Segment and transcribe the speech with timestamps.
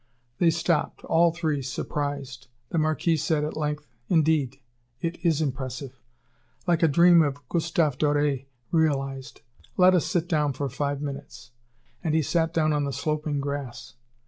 [0.39, 2.47] They stopped, all three surprised.
[2.69, 4.59] The Marquis said, at length: "Indeed,
[4.99, 6.01] it is impressive
[6.65, 9.41] like a dream of Gustave Doré realized.
[9.77, 11.51] Let us sit down for five minutes."
[12.03, 13.93] And he sat down on the sloping grass.